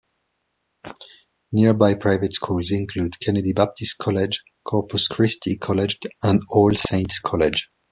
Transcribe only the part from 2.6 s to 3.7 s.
include Kennedy